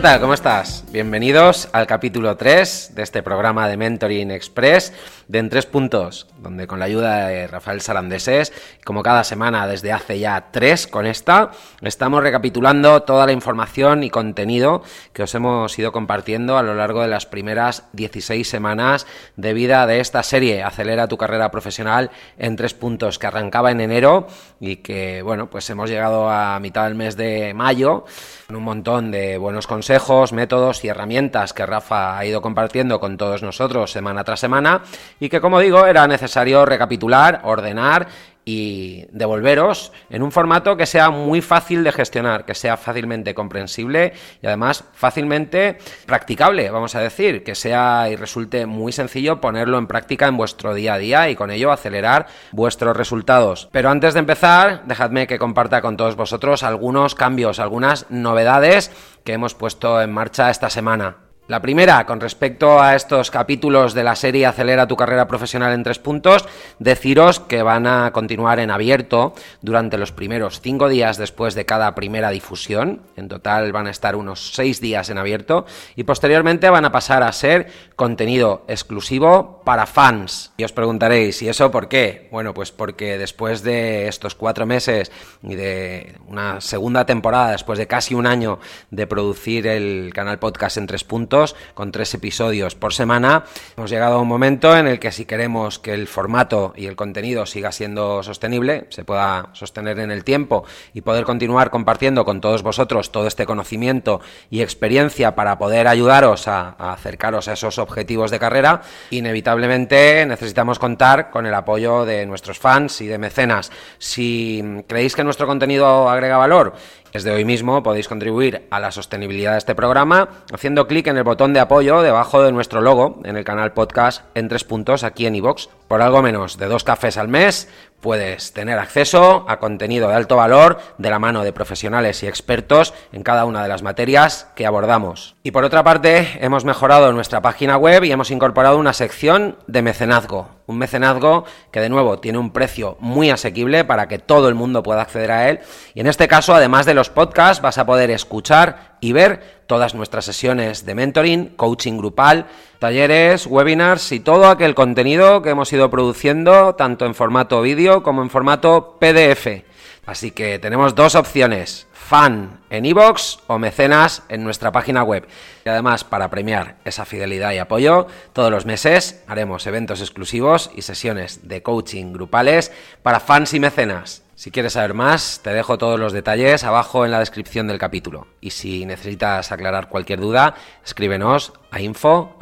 [0.00, 0.18] ¿Qué?
[0.18, 0.79] ¿Cómo estás?
[0.92, 4.92] Bienvenidos al capítulo 3 de este programa de Mentoring Express
[5.28, 8.52] de En Tres Puntos, donde con la ayuda de Rafael Sarandeses,
[8.84, 14.10] como cada semana desde hace ya tres con esta, estamos recapitulando toda la información y
[14.10, 19.54] contenido que os hemos ido compartiendo a lo largo de las primeras 16 semanas de
[19.54, 24.26] vida de esta serie Acelera tu carrera profesional en Tres Puntos, que arrancaba en enero
[24.58, 28.04] y que, bueno, pues hemos llegado a mitad del mes de mayo
[28.48, 33.16] con un montón de buenos consejos, métodos y herramientas que Rafa ha ido compartiendo con
[33.16, 34.82] todos nosotros semana tras semana
[35.18, 38.06] y que, como digo, era necesario recapitular, ordenar
[38.50, 44.12] y devolveros en un formato que sea muy fácil de gestionar, que sea fácilmente comprensible
[44.42, 49.86] y además fácilmente practicable, vamos a decir, que sea y resulte muy sencillo ponerlo en
[49.86, 53.68] práctica en vuestro día a día y con ello acelerar vuestros resultados.
[53.70, 58.90] Pero antes de empezar, dejadme que comparta con todos vosotros algunos cambios, algunas novedades
[59.24, 61.29] que hemos puesto en marcha esta semana.
[61.50, 65.82] La primera, con respecto a estos capítulos de la serie Acelera tu carrera profesional en
[65.82, 66.44] tres puntos,
[66.78, 71.96] deciros que van a continuar en abierto durante los primeros cinco días después de cada
[71.96, 73.02] primera difusión.
[73.16, 77.24] En total van a estar unos seis días en abierto y posteriormente van a pasar
[77.24, 77.66] a ser
[78.00, 80.52] contenido exclusivo para fans.
[80.56, 82.28] Y os preguntaréis, ¿y eso por qué?
[82.30, 85.12] Bueno, pues porque después de estos cuatro meses
[85.42, 88.58] y de una segunda temporada, después de casi un año
[88.90, 93.44] de producir el canal podcast en tres puntos, con tres episodios por semana,
[93.76, 96.96] hemos llegado a un momento en el que si queremos que el formato y el
[96.96, 102.40] contenido siga siendo sostenible, se pueda sostener en el tiempo y poder continuar compartiendo con
[102.40, 107.89] todos vosotros todo este conocimiento y experiencia para poder ayudaros a, acercaros a esos objetivos
[108.30, 113.70] de carrera, inevitablemente necesitamos contar con el apoyo de nuestros fans y de mecenas.
[113.98, 116.74] Si creéis que nuestro contenido agrega valor
[117.12, 121.24] desde hoy mismo podéis contribuir a la sostenibilidad de este programa haciendo clic en el
[121.24, 125.26] botón de apoyo debajo de nuestro logo en el canal podcast en tres puntos aquí
[125.26, 125.68] en iVox.
[125.88, 127.68] Por algo menos de dos cafés al mes
[128.00, 132.94] puedes tener acceso a contenido de alto valor de la mano de profesionales y expertos
[133.12, 135.36] en cada una de las materias que abordamos.
[135.42, 139.82] Y por otra parte, hemos mejorado nuestra página web y hemos incorporado una sección de
[139.82, 140.48] mecenazgo.
[140.70, 144.84] Un mecenazgo que de nuevo tiene un precio muy asequible para que todo el mundo
[144.84, 145.58] pueda acceder a él.
[145.94, 149.96] Y en este caso, además de los podcasts, vas a poder escuchar y ver todas
[149.96, 152.46] nuestras sesiones de mentoring, coaching grupal,
[152.78, 158.22] talleres, webinars y todo aquel contenido que hemos ido produciendo tanto en formato vídeo como
[158.22, 159.64] en formato PDF.
[160.06, 165.28] Así que tenemos dos opciones, fan en iVoox o mecenas en nuestra página web.
[165.64, 170.82] Y además, para premiar esa fidelidad y apoyo, todos los meses haremos eventos exclusivos y
[170.82, 172.72] sesiones de coaching grupales
[173.04, 174.24] para fans y mecenas.
[174.40, 178.26] Si quieres saber más, te dejo todos los detalles abajo en la descripción del capítulo.
[178.40, 182.38] Y si necesitas aclarar cualquier duda, escríbenos a info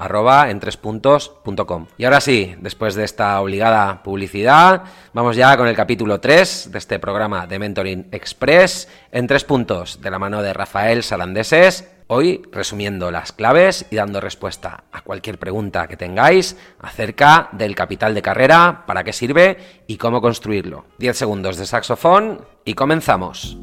[1.96, 6.78] Y ahora sí, después de esta obligada publicidad, vamos ya con el capítulo 3 de
[6.78, 12.40] este programa de Mentoring Express en tres puntos, de la mano de Rafael Salandeses Hoy
[12.50, 18.22] resumiendo las claves y dando respuesta a cualquier pregunta que tengáis acerca del capital de
[18.22, 20.86] carrera, para qué sirve y cómo construirlo.
[20.96, 23.58] 10 segundos de saxofón y comenzamos.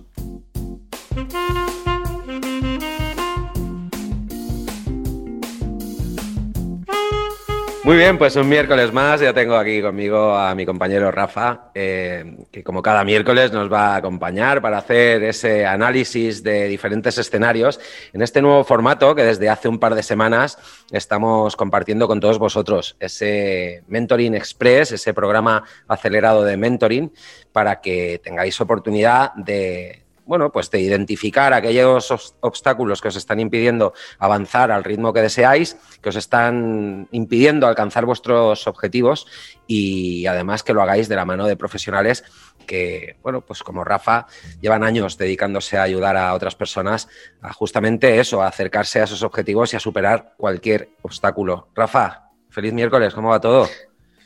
[7.86, 9.22] Muy bien, pues un miércoles más.
[9.22, 13.94] Ya tengo aquí conmigo a mi compañero Rafa, eh, que como cada miércoles nos va
[13.94, 17.80] a acompañar para hacer ese análisis de diferentes escenarios
[18.12, 20.58] en este nuevo formato que desde hace un par de semanas
[20.90, 22.96] estamos compartiendo con todos vosotros.
[23.00, 27.14] Ese Mentoring Express, ese programa acelerado de mentoring,
[27.52, 33.94] para que tengáis oportunidad de bueno, pues de identificar aquellos obstáculos que os están impidiendo
[34.20, 39.28] avanzar al ritmo que deseáis, que os están impidiendo alcanzar vuestros objetivos
[39.68, 42.24] y además que lo hagáis de la mano de profesionales
[42.66, 44.26] que, bueno, pues como Rafa,
[44.62, 47.08] llevan años dedicándose a ayudar a otras personas
[47.42, 51.70] a justamente eso, a acercarse a esos objetivos y a superar cualquier obstáculo.
[51.76, 53.70] Rafa, feliz miércoles, ¿cómo va todo?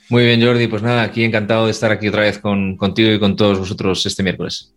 [0.09, 0.67] Muy bien, Jordi.
[0.67, 4.05] Pues nada, aquí encantado de estar aquí otra vez con, contigo y con todos vosotros
[4.05, 4.73] este miércoles.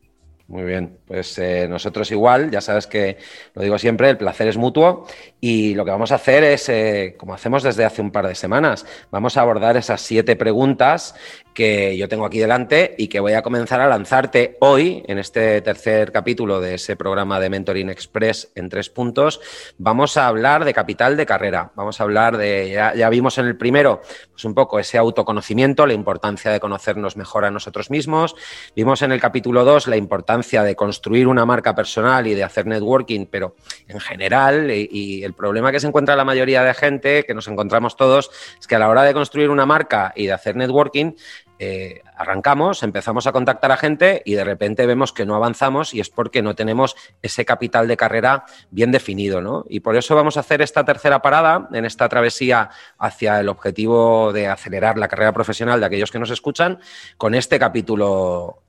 [0.53, 3.17] Muy bien, pues eh, nosotros igual, ya sabes que
[3.55, 5.07] lo digo siempre, el placer es mutuo
[5.41, 8.35] y lo que vamos a hacer es, eh, como hacemos desde hace un par de
[8.35, 11.15] semanas, vamos a abordar esas siete preguntas
[11.55, 15.63] que yo tengo aquí delante y que voy a comenzar a lanzarte hoy en este
[15.63, 19.41] tercer capítulo de ese programa de Mentoring Express en tres puntos.
[19.79, 21.73] Vamos a hablar de capital de carrera.
[21.77, 25.95] Vamos a hablar de, ya, vimos en el primero, pues un poco ese autoconocimiento, la
[25.95, 28.35] importancia de conocernos mejor a nosotros mismos.
[28.77, 32.67] Vimos en el capítulo dos la importancia de construir una marca personal y de hacer
[32.67, 33.55] networking, pero
[33.89, 37.97] en general, y, el problema que se encuentra la mayoría de gente, que nos encontramos
[37.97, 41.13] todos, es que a la hora de construir una marca y de hacer networking,
[41.59, 46.01] eh, arrancamos, empezamos a contactar a gente y de repente vemos que no avanzamos y
[46.01, 49.65] es porque no tenemos ese capital de carrera bien definido, ¿no?
[49.69, 54.33] Y por eso vamos a hacer esta tercera parada en esta travesía hacia el objetivo
[54.33, 56.81] de acelerar la carrera profesional de aquellos que nos escuchan
[57.17, 58.62] con este capítulo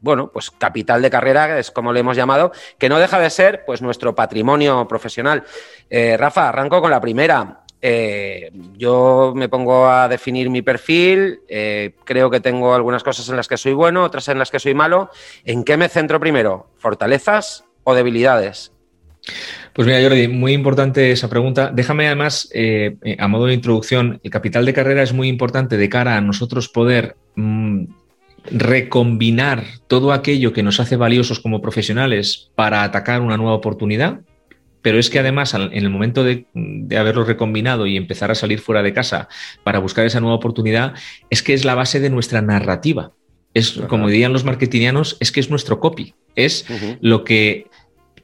[0.00, 3.64] bueno, pues capital de carrera, es como le hemos llamado, que no deja de ser
[3.64, 5.44] pues nuestro patrimonio profesional.
[5.90, 7.60] Eh, Rafa, arranco con la primera.
[7.84, 13.36] Eh, yo me pongo a definir mi perfil, eh, creo que tengo algunas cosas en
[13.36, 15.10] las que soy bueno, otras en las que soy malo.
[15.44, 16.70] ¿En qué me centro primero?
[16.76, 18.72] ¿Fortalezas o debilidades?
[19.72, 21.70] Pues mira, Jordi, muy importante esa pregunta.
[21.72, 22.50] Déjame además,
[23.18, 26.68] a modo de introducción, el capital de carrera es muy importante de cara a nosotros
[26.68, 27.84] poder mm,
[28.50, 34.20] recombinar todo aquello que nos hace valiosos como profesionales para atacar una nueva oportunidad
[34.82, 36.46] pero es que además en el momento de,
[36.96, 39.28] haberlo recombinado y empezar a salir fuera de casa
[39.62, 40.94] para buscar esa nueva oportunidad,
[41.30, 43.12] es que es la base de nuestra narrativa.
[43.54, 46.14] Es, como dirían los marketingianos, es que es nuestro copy.
[46.34, 46.66] Es
[47.00, 47.68] lo, que,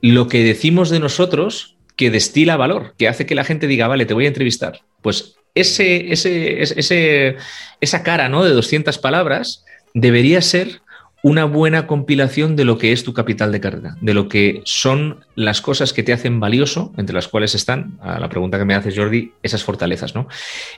[0.02, 4.04] lo que decimos de nosotros que destila valor, que hace que la gente diga, vale,
[4.04, 4.80] te voy a entrevistar.
[5.00, 7.36] Pues ese, ese, ese,
[7.80, 8.44] esa cara ¿no?
[8.44, 9.64] de 200 palabras
[10.00, 10.80] debería ser
[11.22, 15.24] una buena compilación de lo que es tu capital de carrera, de lo que son
[15.34, 18.74] las cosas que te hacen valioso, entre las cuales están, a la pregunta que me
[18.74, 20.28] haces Jordi, esas fortalezas, ¿no?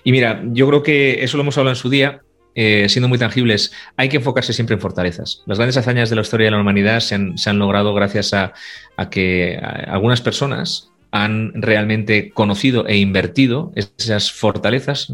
[0.02, 2.22] Y mira, yo creo que eso lo hemos hablado en su día,
[2.54, 5.42] eh, siendo muy tangibles, hay que enfocarse siempre en fortalezas.
[5.46, 8.52] Las grandes hazañas de la historia de la humanidad se han, logrado gracias a,
[9.10, 15.12] que algunas personas han realmente conocido e invertido esas fortalezas.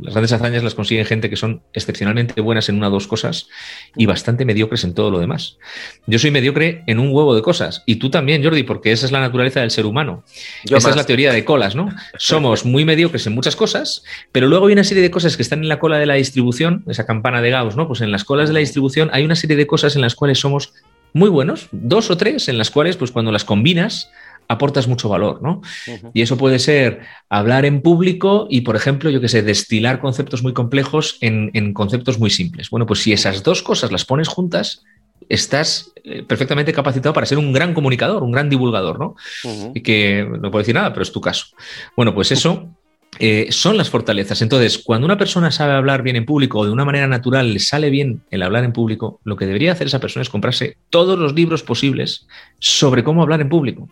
[0.00, 3.48] Las grandes hazañas las consiguen gente que son excepcionalmente buenas en una o dos cosas
[3.94, 5.58] y bastante mediocres en todo lo demás.
[6.06, 9.12] Yo soy mediocre en un huevo de cosas y tú también, Jordi, porque esa es
[9.12, 10.24] la naturaleza del ser humano.
[10.64, 11.90] esa es la teoría de colas, ¿no?
[12.18, 14.02] Somos muy mediocres en muchas cosas,
[14.32, 16.84] pero luego hay una serie de cosas que están en la cola de la distribución,
[16.88, 17.86] esa campana de Gauss, ¿no?
[17.86, 20.38] Pues en las colas de la distribución hay una serie de cosas en las cuales
[20.38, 20.72] somos
[21.12, 24.10] muy buenos, dos o tres en las cuales, pues cuando las combinas,
[24.48, 25.62] aportas mucho valor, ¿no?
[26.12, 30.42] Y eso puede ser hablar en público y, por ejemplo, yo que sé, destilar conceptos
[30.42, 32.70] muy complejos en, conceptos muy simples.
[32.70, 34.82] Bueno, pues si esas dos cosas las pones juntas,
[35.28, 39.16] estás eh, perfectamente capacitado para ser un gran comunicador, un gran divulgador, ¿no?
[39.74, 41.46] Y que no puedo decir nada, pero es tu caso.
[41.96, 42.68] Bueno, pues eso
[43.18, 44.42] eh, son las fortalezas.
[44.42, 47.60] Entonces, cuando una persona sabe hablar bien en público o de una manera natural le
[47.60, 51.18] sale bien el hablar en público, lo que debería hacer esa persona es comprarse todos
[51.18, 52.26] los libros posibles
[52.58, 53.88] sobre cómo hablar en público,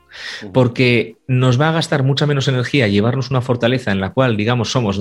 [0.53, 4.71] porque nos va a gastar mucha menos energía llevarnos una fortaleza en la cual, digamos,
[4.71, 5.01] somos,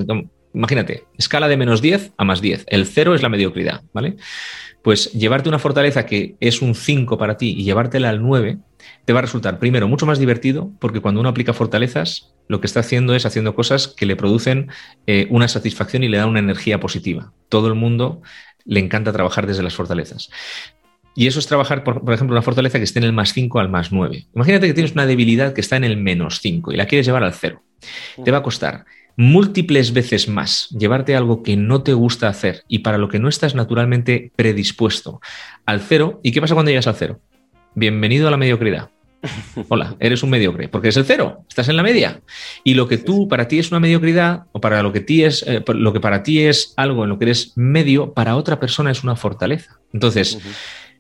[0.53, 2.65] imagínate, escala de menos 10 a más 10.
[2.67, 4.17] El cero es la mediocridad, ¿vale?
[4.81, 8.57] Pues llevarte una fortaleza que es un 5 para ti y llevártela al 9
[9.05, 12.67] te va a resultar, primero, mucho más divertido, porque cuando uno aplica fortalezas, lo que
[12.67, 14.69] está haciendo es haciendo cosas que le producen
[15.07, 17.33] eh, una satisfacción y le dan una energía positiva.
[17.49, 18.21] Todo el mundo
[18.65, 20.29] le encanta trabajar desde las fortalezas.
[21.15, 23.69] Y eso es trabajar, por, ejemplo, una fortaleza que esté en el más 5 al
[23.69, 24.27] más 9.
[24.33, 27.23] Imagínate que tienes una debilidad que está en el menos 5 y la quieres llevar
[27.23, 27.61] al 0.
[28.23, 28.85] Te va a costar
[29.17, 33.27] múltiples veces más llevarte algo que no te gusta hacer y para lo que no
[33.27, 35.19] estás naturalmente predispuesto
[35.65, 36.19] al cero.
[36.23, 37.19] ¿Y qué pasa cuando llegas al cero?
[37.75, 38.89] Bienvenido a la mediocridad.
[39.69, 42.21] Hola, eres un mediocre, porque es el cero, estás en la media.
[42.63, 45.43] Y lo que tú para ti es una mediocridad, o para lo que, ti es,
[45.47, 48.91] eh, lo que para ti es algo en lo que eres medio, para otra persona
[48.91, 49.79] es una fortaleza.
[49.93, 50.39] Entonces,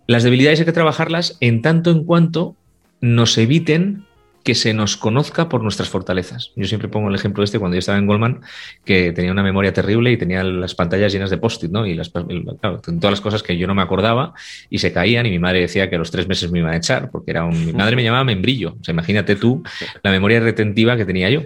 [0.07, 2.55] las debilidades hay que trabajarlas en tanto en cuanto
[2.99, 4.05] nos eviten
[4.43, 6.51] que se nos conozca por nuestras fortalezas.
[6.55, 8.41] Yo siempre pongo el ejemplo este cuando yo estaba en Goldman,
[8.85, 11.85] que tenía una memoria terrible y tenía las pantallas llenas de post-it, ¿no?
[11.85, 14.33] Y las, todas las cosas que yo no me acordaba
[14.69, 16.77] y se caían y mi madre decía que a los tres meses me iban a
[16.77, 18.77] echar, porque era un, mi madre me llamaba membrillo.
[18.87, 19.63] O imagínate tú
[20.03, 21.41] la memoria retentiva que tenía yo.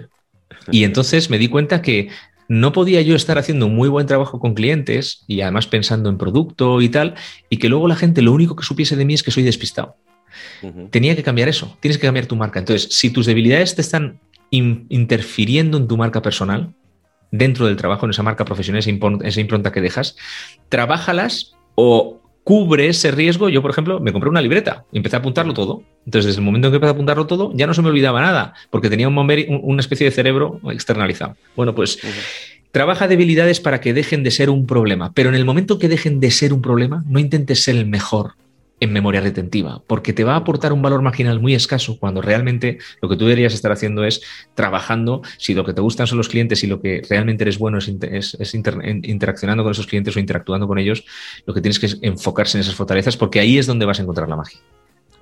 [0.70, 2.08] Y entonces me di cuenta que
[2.48, 6.18] no podía yo estar haciendo un muy buen trabajo con clientes y además pensando en
[6.18, 7.14] producto y tal,
[7.50, 9.96] y que luego la gente lo único que supiese de mí es que soy despistado.
[10.90, 12.58] Tenía que cambiar eso, tienes que cambiar tu marca.
[12.58, 16.74] Entonces, si tus debilidades te están interfiriendo en tu marca personal,
[17.30, 20.16] dentro del trabajo, en esa marca profesional, esa, impronta que dejas,
[20.68, 23.48] trabájalas o cubre ese riesgo.
[23.48, 25.82] Yo, por ejemplo, me compré una libreta y empecé a apuntarlo todo.
[26.04, 28.20] Entonces, desde el momento en que empecé a apuntarlo todo, ya no se me olvidaba
[28.20, 29.18] nada, porque tenía un,
[29.62, 31.36] una especie de cerebro externalizado.
[31.56, 31.98] Bueno, pues
[32.70, 36.20] trabaja debilidades para que dejen de ser un problema, pero en el momento que dejen
[36.20, 38.34] de ser un problema, no intentes ser el mejor,
[38.80, 42.78] en memoria retentiva, porque te va a aportar un valor marginal muy escaso cuando realmente
[43.00, 44.22] lo que tú deberías estar haciendo es
[44.54, 47.78] trabajando, si lo que te gustan son los clientes y lo que realmente eres bueno
[47.78, 47.88] es,
[48.54, 51.04] interaccionando con esos clientes o interactuando con ellos,
[51.46, 54.02] lo que tienes que es enfocarse en esas fortalezas porque ahí es donde vas a
[54.02, 54.60] encontrar la magia.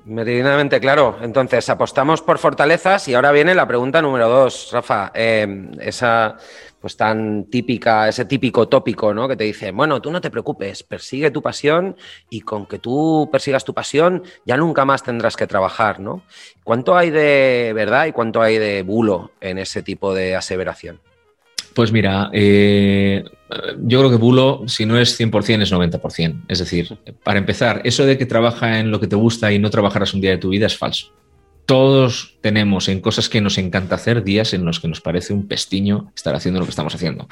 [0.05, 1.17] Meridianamente claro.
[1.23, 5.11] Entonces, apostamos por fortalezas y ahora viene la pregunta número dos, Rafa.
[5.15, 6.37] Eh, esa
[6.85, 9.27] pues tan típica, ese típico tópico, ¿no?
[9.27, 11.97] Que te dice, bueno, tú no te preocupes, persigue tu pasión
[12.29, 16.25] y con que tú persigas tu pasión ya nunca más tendrás que trabajar, ¿no?
[16.63, 21.01] ¿Cuánto hay de verdad y cuánto hay de bulo en ese tipo de aseveración?
[21.75, 23.25] Pues mira, eh,
[23.79, 26.43] yo creo que bulo, si no es 100%, es 90%.
[26.49, 29.71] Es decir, para empezar, eso de que trabaja en lo que te gusta y no
[29.71, 31.15] trabajarás un día de tu vida es falso.
[31.67, 35.49] Todos tenemos en cosas que nos encanta hacer días en los que nos parece un
[35.49, 37.27] pestiño estar haciendo lo que estamos haciendo.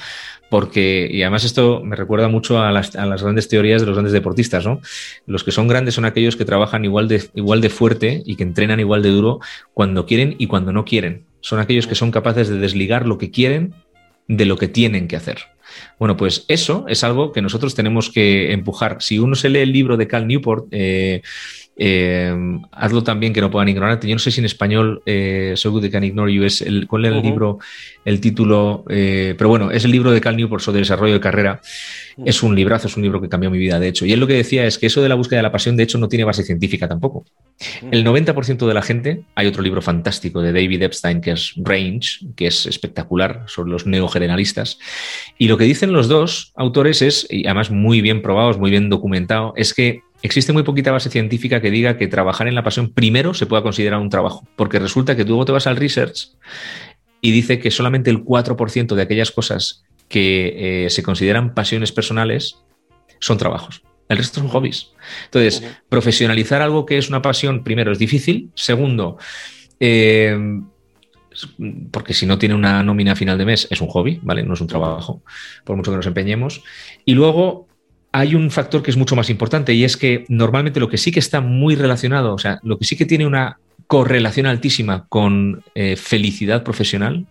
[0.49, 4.65] Porque, y además esto me recuerda mucho a las, grandes teorías de los grandes deportistas,
[4.65, 4.81] ¿no?
[5.27, 8.43] Los que son grandes son aquellos que trabajan igual de, igual de fuerte y que
[8.43, 9.41] entrenan igual de duro
[9.75, 11.27] cuando quieren y cuando no quieren.
[11.41, 13.75] Son aquellos que son capaces de desligar lo que quieren
[14.29, 15.39] de lo que tienen que hacer.
[15.99, 18.99] Bueno, pues eso es algo que nosotros tenemos que empujar.
[19.01, 21.23] Si uno se lee el libro de Cal Newport, eh,
[21.77, 22.35] eh,
[22.71, 24.07] hazlo también que no puedan ignorarte.
[24.07, 26.87] Yo no sé si en español eh, So Good They Can Ignore You es el,
[26.87, 27.59] cuál el libro,
[28.05, 31.61] el título, eh, pero bueno, es el libro de Cal Newport sobre desarrollo de carrera.
[32.27, 34.05] Es un librazo, es un libro que cambió mi vida, de hecho.
[34.05, 35.85] Y él lo que decía es que eso de la búsqueda de la pasión, de
[35.85, 37.25] hecho, no tiene base científica tampoco.
[37.91, 42.27] El 90% de la gente, hay otro libro fantástico de David Epstein que es Range,
[42.37, 44.79] que es espectacular, sobre los neogeneralistas.
[45.39, 48.91] Y lo que dicen los dos autores es, y además muy bien probados, muy bien
[48.91, 52.93] documentado, es que existe muy poquita base científica que diga que trabajar en la pasión
[52.93, 56.31] primero se pueda considerar un trabajo, porque resulta que tú luego te vas al research
[57.21, 62.59] y dice que solamente el 4% de aquellas cosas que eh, se consideran pasiones personales
[63.21, 63.83] son trabajos.
[64.09, 64.91] El resto son hobbies.
[65.25, 68.51] Entonces, profesionalizar algo que es una pasión, primero, es difícil.
[68.55, 69.17] Segundo,
[69.81, 70.37] eh,
[71.91, 74.43] porque si no tiene una nómina a final de mes, es un hobby, ¿vale?
[74.43, 75.23] No es un trabajo,
[75.65, 76.63] por mucho que nos empeñemos.
[77.05, 77.69] Y luego,
[78.13, 81.11] hay un factor que es mucho más importante y es que normalmente lo que sí
[81.11, 85.65] que está muy relacionado, o sea, lo que sí que tiene una correlación altísima con
[85.75, 87.27] eh, felicidad profesional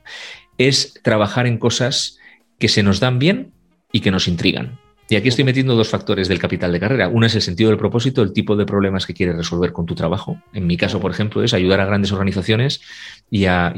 [0.57, 2.17] es trabajar en cosas
[2.59, 3.51] que se nos dan bien
[3.91, 4.80] y que nos intrigan.
[5.11, 7.09] Y aquí estoy metiendo dos factores del capital de carrera.
[7.09, 9.93] Uno es el sentido del propósito, el tipo de problemas que quieres resolver con tu
[9.93, 10.41] trabajo.
[10.53, 12.79] En mi caso, por ejemplo, es ayudar a grandes organizaciones
[13.29, 13.73] y a,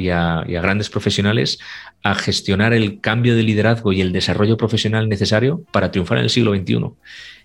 [0.46, 1.58] grandes profesionales
[2.04, 6.30] a gestionar el cambio de liderazgo y el desarrollo profesional necesario para triunfar en el
[6.30, 6.92] siglo XXI.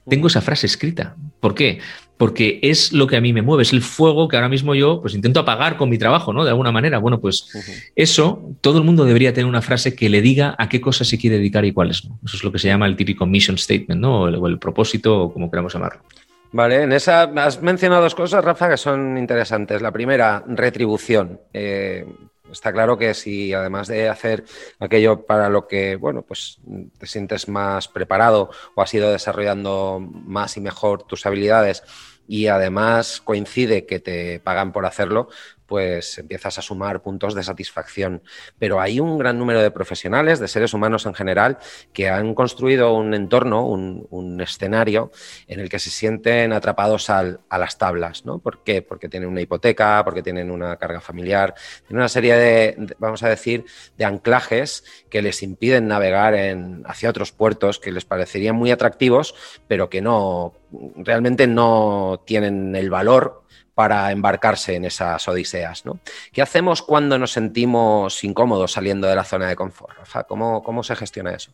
[0.09, 1.17] Tengo esa frase escrita.
[1.41, 1.81] ¿Por qué?
[2.17, 5.00] Porque es lo que a mí me mueve, es el fuego que ahora mismo yo
[5.00, 6.45] pues intento apagar con mi trabajo, ¿no?
[6.45, 6.99] De alguna manera.
[6.99, 7.49] Bueno, pues
[7.95, 11.19] eso, todo el mundo debería tener una frase que le diga a qué cosas se
[11.19, 12.19] quiere dedicar y cuáles no.
[12.25, 14.23] Eso es lo que se llama el típico mission statement, ¿no?
[14.23, 16.03] O el, propósito, o como queramos llamarlo.
[16.50, 19.81] Vale, en esa has mencionado dos cosas, Rafa, que son interesantes.
[19.81, 21.41] La primera, retribución.
[21.53, 22.05] Eh,
[22.50, 24.45] Está claro que si además de hacer
[24.78, 26.59] aquello para lo que, bueno, pues
[26.99, 31.83] te sientes más preparado o has ido desarrollando más y mejor tus habilidades
[32.26, 35.28] y además coincide que te pagan por hacerlo,
[35.69, 38.23] pues empiezas a sumar puntos de satisfacción.
[38.59, 41.59] Pero hay un gran número de profesionales, de seres humanos en general,
[41.93, 44.09] que han construido un entorno, un,
[44.41, 45.11] escenario
[45.47, 48.25] en el que se sienten atrapados a las tablas.
[48.25, 48.39] ¿no?
[48.39, 48.83] ¿Por qué?
[48.83, 51.55] Porque tienen una hipoteca, porque tienen una carga familiar,
[51.87, 53.65] tienen una serie de, vamos a decir,
[53.97, 59.35] de anclajes que les impiden navegar en, hacia otros puertos que les parecerían muy atractivos,
[59.67, 60.55] pero que no
[60.97, 63.43] realmente no tienen el valor
[63.78, 65.87] para embarcarse en esas odiseas.
[65.87, 66.00] ¿no?
[66.32, 69.97] ¿Qué hacemos cuando nos sentimos incómodos saliendo de la zona de confort?
[69.97, 70.25] Rafa?
[70.25, 71.52] ¿Cómo, se gestiona eso?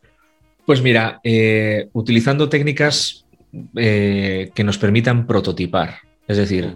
[0.65, 3.27] Pues mira, eh, utilizando técnicas
[3.77, 5.97] eh, que nos permitan prototipar.
[6.27, 6.75] Es decir,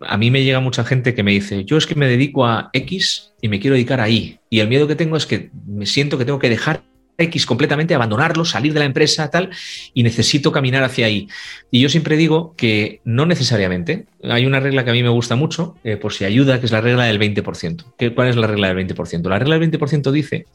[0.00, 2.70] a mí me llega mucha gente que me dice, yo es que me dedico a
[2.72, 4.40] X y me quiero dedicar a Y.
[4.48, 6.82] Y el miedo que tengo es que me siento que tengo que dejar
[7.18, 9.50] X completamente, abandonarlo, salir de la empresa, tal,
[9.94, 11.28] y necesito caminar hacia ahí.
[11.70, 14.06] Y yo siempre digo que no necesariamente.
[14.24, 16.72] Hay una regla que a mí me gusta mucho, eh, por si ayuda, que es
[16.72, 17.84] la regla del 20%.
[17.98, 19.28] ¿Qué, ¿Cuál es la regla del 20%?
[19.28, 20.46] La regla del 20% dice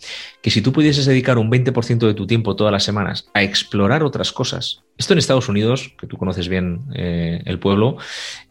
[0.41, 4.03] que si tú pudieses dedicar un 20% de tu tiempo todas las semanas a explorar
[4.03, 7.97] otras cosas, esto en Estados Unidos, que tú conoces bien eh, el pueblo,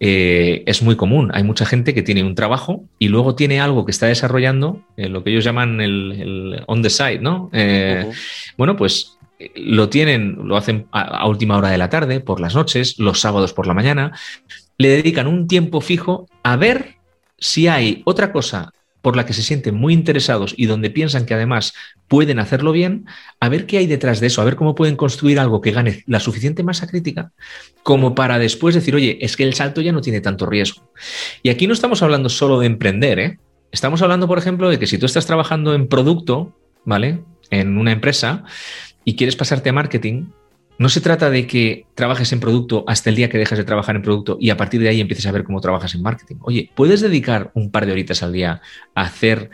[0.00, 1.30] eh, es muy común.
[1.34, 5.24] Hay mucha gente que tiene un trabajo y luego tiene algo que está desarrollando, lo
[5.24, 7.50] que ellos llaman el, on the side, ¿no?
[8.56, 9.16] Bueno, pues
[9.54, 13.52] lo tienen, lo hacen a, última hora de la tarde, por las noches, los sábados
[13.52, 14.12] por la mañana,
[14.78, 16.96] le dedican un tiempo fijo a ver
[17.38, 18.72] si hay otra cosa
[19.06, 21.74] por la que se sienten muy interesados y donde piensan que además
[22.08, 23.06] pueden hacerlo bien,
[23.38, 26.02] a ver qué hay detrás de eso, a ver cómo pueden construir algo que gane
[26.08, 27.30] la suficiente masa crítica
[27.84, 30.90] como para después decir, oye, es que el salto ya no tiene tanto riesgo.
[31.44, 33.38] Y aquí no estamos hablando solo de emprender, ¿eh?
[33.70, 37.22] Estamos hablando, por ejemplo, de que si tú estás trabajando en producto, ¿vale?
[37.50, 38.42] En una empresa
[39.04, 40.30] y quieres pasarte a marketing,
[40.78, 43.96] No se trata de que trabajes en producto hasta el día que dejas de trabajar
[43.96, 46.36] en producto y a partir de ahí empieces a ver cómo trabajas en marketing.
[46.42, 48.60] Oye, puedes dedicar un par de horitas al día
[48.94, 49.50] a hacer,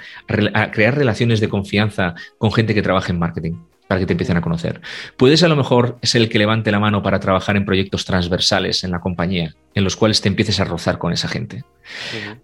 [0.54, 3.52] a crear relaciones de confianza con gente que trabaja en marketing
[3.86, 4.80] para que te empiecen a conocer.
[5.16, 8.84] Puedes a lo mejor ser el que levante la mano para trabajar en proyectos transversales
[8.84, 11.62] en la compañía, en los cuales te empieces a rozar con esa gente.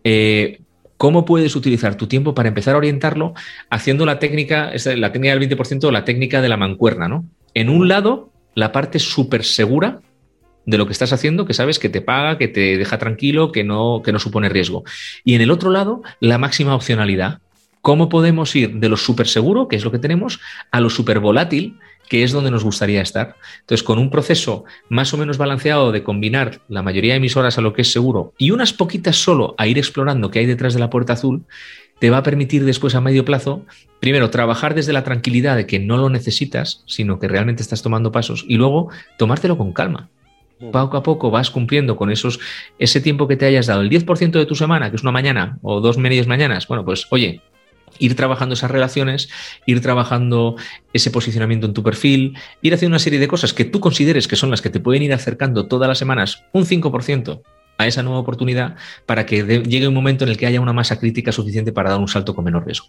[0.05, 0.61] Eh,
[0.99, 3.33] ¿Cómo puedes utilizar tu tiempo para empezar a orientarlo
[3.71, 7.25] haciendo la técnica, la técnica del 20% o la técnica de la mancuerna, ¿no?
[7.55, 10.01] En un lado, la parte súper segura
[10.67, 13.63] de lo que estás haciendo, que sabes que te paga, que te deja tranquilo, que
[13.63, 14.83] no, que no supone riesgo.
[15.23, 17.39] Y en el otro lado, la máxima opcionalidad.
[17.83, 20.41] ¿Cómo podemos ir de lo súper seguro, que es lo que tenemos,
[20.73, 23.37] a lo súper volátil, que es donde nos gustaría estar?
[23.61, 27.61] Entonces, con un proceso más o menos balanceado de combinar la mayoría de emisoras a
[27.61, 30.81] lo que es seguro y unas poquitas solo a ir explorando qué hay detrás de
[30.81, 31.45] la puerta azul,
[31.99, 33.65] te va a permitir después a medio plazo,
[34.01, 38.13] primero, trabajar desde la tranquilidad de que no lo necesitas, sino que realmente estás tomando
[38.13, 40.09] pasos y luego tomártelo con calma.
[40.61, 40.71] Mm.
[40.71, 42.41] Poco a poco vas cumpliendo con esos,
[42.79, 45.59] ese tiempo que te hayas dado, el 10% de tu semana, que es una mañana
[45.63, 46.69] o dos medias mañanas.
[46.69, 47.41] Bueno, pues oye,
[47.99, 49.29] ir trabajando esas relaciones,
[49.67, 50.57] ir trabajando
[50.93, 54.37] ese posicionamiento en tu perfil, ir haciendo una serie de cosas que tú consideres que
[54.37, 57.43] son las que te pueden ir acercando todas las semanas un 5%
[57.79, 60.99] a esa nueva oportunidad para que llegue un momento en el que haya una masa
[60.99, 62.89] crítica suficiente para dar un salto con menor riesgo.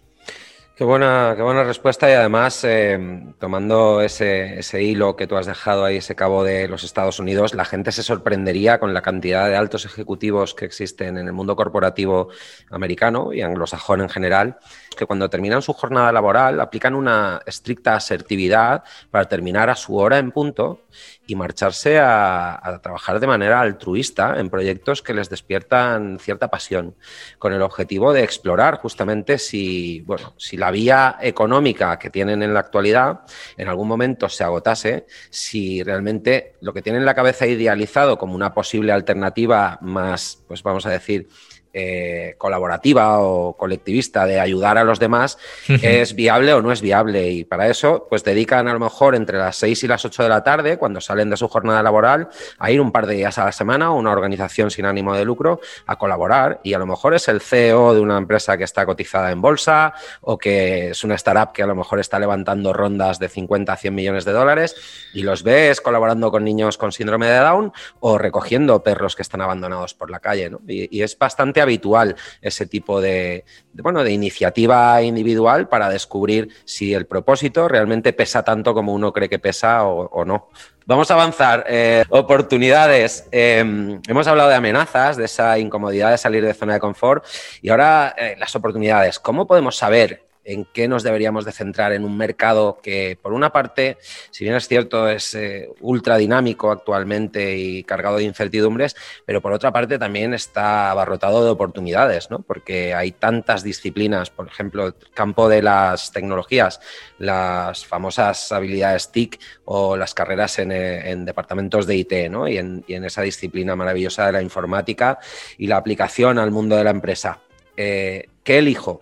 [0.80, 2.98] Qué buena, qué buena respuesta y además eh,
[3.38, 7.52] tomando ese, ese, hilo que tú has dejado ahí, ese cabo de los Estados Unidos,
[7.52, 11.54] la gente se sorprendería con la cantidad de altos ejecutivos que existen en el mundo
[11.54, 12.30] corporativo
[12.70, 14.56] americano y anglosajón en general,
[14.96, 20.18] que cuando terminan su jornada laboral aplican una estricta asertividad para terminar a su hora
[20.18, 20.82] en punto
[21.26, 26.96] y marcharse a, trabajar de manera altruista en proyectos que les despiertan cierta pasión,
[27.38, 32.52] con el objetivo de explorar justamente si, bueno, si la vía económica que tienen en
[32.52, 33.20] la actualidad
[33.56, 38.34] en algún momento se agotase, si realmente lo que tienen en la cabeza idealizado como
[38.34, 41.28] una posible alternativa más, pues vamos a decir,
[41.72, 47.30] eh, colaborativa o colectivista de ayudar a los demás es viable o no es viable.
[47.30, 50.28] Y para eso, pues dedican a lo mejor entre las 6 y las 8 de
[50.28, 52.28] la tarde, cuando salen de su jornada laboral,
[52.58, 55.24] a ir un par de días a la semana a una organización sin ánimo de
[55.24, 56.60] lucro a colaborar.
[56.64, 59.94] Y a lo mejor es el CEO de una empresa que está cotizada en bolsa
[60.22, 63.76] o que es una startup que a lo mejor está levantando rondas de 50 a
[63.76, 64.74] 100 millones de dólares
[65.14, 69.40] y los ves colaborando con niños con síndrome de Down o recogiendo perros que están
[69.40, 70.50] abandonados por la calle.
[70.66, 73.44] y es bastante habitual ese tipo de,
[73.74, 79.28] bueno, de iniciativa individual para descubrir si el propósito realmente pesa tanto como uno cree
[79.28, 80.48] que pesa o, no.
[80.86, 81.64] Vamos a avanzar.
[81.68, 83.28] Eh, oportunidades.
[83.30, 87.24] Em, hemos hablado de amenazas, de esa incomodidad de salir de zona de confort
[87.62, 89.18] y ahora eh, las oportunidades.
[89.18, 93.50] ¿Cómo podemos saber en qué nos deberíamos de centrar en un mercado que, por una
[93.50, 93.98] parte,
[94.30, 99.52] si bien es cierto, es eh, ultra dinámico actualmente y cargado de incertidumbres, pero por
[99.52, 102.40] otra parte también está abarrotado de oportunidades, ¿no?
[102.40, 106.80] Porque hay tantas disciplinas, por ejemplo, el campo de las tecnologías,
[107.18, 112.48] las famosas habilidades TIC o las carreras en, eh, departamentos de IT, ¿no?
[112.48, 115.18] Y en, esa disciplina maravillosa de la informática
[115.58, 117.40] y la aplicación al mundo de la empresa.
[117.76, 119.00] Eh, ¿Qué elijo?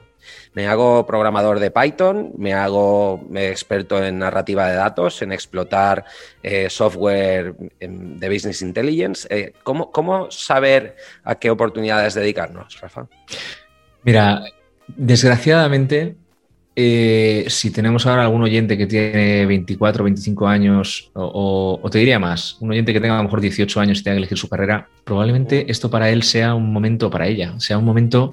[0.54, 6.04] Me hago programador de Python, me hago experto en narrativa de datos, en explotar
[6.42, 9.28] eh, software em, de business intelligence.
[9.30, 13.06] Eh, ¿cómo, saber a qué oportunidades dedicarnos, Rafa?
[14.02, 14.44] Mira,
[14.88, 16.16] desgraciadamente,
[16.74, 22.18] eh, si tenemos ahora algún oyente que tiene 24, 25 años, o, o, te diría
[22.18, 24.48] más, un oyente que tenga a lo mejor 18 años y tenga que elegir su
[24.48, 28.32] carrera, probablemente esto para él sea un momento para ella, sea un momento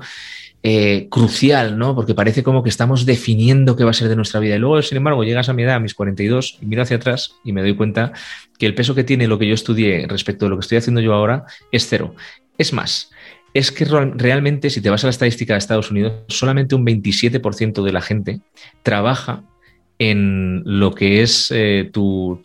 [0.68, 1.94] eh, crucial, ¿no?
[1.94, 4.56] Porque parece como que estamos definiendo qué va a ser de nuestra vida.
[4.56, 7.36] Y luego, sin embargo, llegas a mi edad, a mis 42, y miro hacia atrás
[7.44, 8.14] y me doy cuenta
[8.58, 11.02] que el peso que tiene lo que yo estudié respecto de lo que estoy haciendo
[11.02, 12.16] yo ahora es cero.
[12.58, 13.12] Es más,
[13.54, 17.84] es que realmente, si te vas a la estadística de Estados Unidos, solamente un 27%
[17.84, 18.40] de la gente
[18.82, 19.44] trabaja
[19.98, 22.40] en lo que es eh, tu,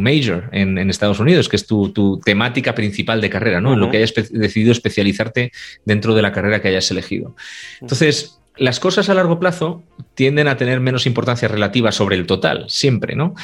[0.00, 3.72] major en, Estados Unidos, que es tu, temática principal de carrera, ¿no?
[3.72, 5.52] En lo que hayas decidido especializarte
[5.84, 7.34] dentro de la carrera que hayas elegido.
[7.80, 9.82] Entonces, las cosas a largo plazo
[10.14, 13.34] tienden a tener menos importancia relativa sobre el total, siempre, ¿no?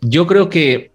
[0.00, 0.90] Yo creo que,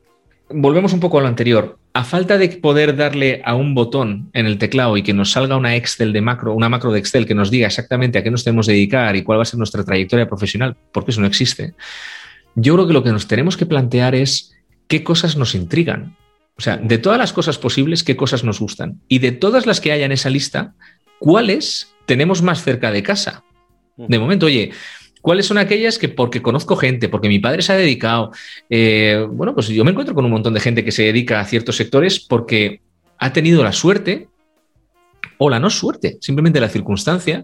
[0.49, 4.45] volvemos un poco a lo anterior, a falta de poder darle a un botón en
[4.45, 7.33] el teclado y que nos salga una Excel de macro, una macro de Excel que
[7.33, 9.83] nos diga exactamente a qué nos tenemos que dedicar y cuál va a ser nuestra
[9.83, 11.73] trayectoria profesional, porque eso no existe.
[12.53, 14.55] Yo creo que lo que nos tenemos que plantear es
[14.87, 16.15] qué cosas nos intrigan.
[16.55, 19.01] O sea, de todas las cosas posibles, qué cosas nos gustan.
[19.07, 20.75] Y de todas las que haya en esa lista,
[21.17, 23.43] ¿cuáles tenemos más cerca de casa?
[23.95, 24.69] De momento, oye,
[25.27, 28.31] ¿Cuáles son aquellas que porque conozco gente, porque mi padre se ha dedicado?
[28.69, 31.43] Eh, bueno, pues yo me encuentro con un montón de gente que se dedica a
[31.43, 32.79] ciertos sectores porque
[33.17, 34.29] ha tenido la suerte
[35.37, 37.43] o la no suerte, simplemente la circunstancia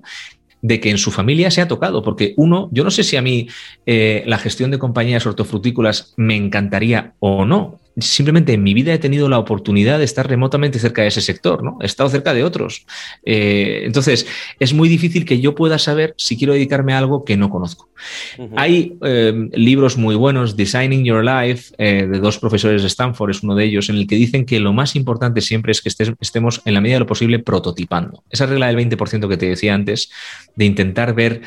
[0.62, 3.22] de que en su familia se ha tocado, porque uno, yo no sé si a
[3.22, 3.50] mí
[3.86, 9.00] eh, la gestión de compañías hortofrutícolas me encantaría o no, simplemente en mi vida he
[9.00, 11.78] tenido la oportunidad de estar remotamente cerca de ese sector, ¿no?
[11.82, 12.86] He estado cerca de otros.
[13.24, 14.26] Eh, entonces,
[14.60, 17.90] es muy difícil que yo pueda saber si quiero dedicarme a algo que no conozco.
[18.56, 23.44] Hay eh, libros muy buenos, Designing Your Life, eh, de dos profesores de Stanford, es
[23.44, 26.62] uno de ellos, en el que dicen que lo más importante siempre es que estemos
[26.66, 28.24] en la medida de lo posible prototipando.
[28.30, 30.12] Esa regla del 20% que te decía antes,
[30.56, 31.42] de intentar ver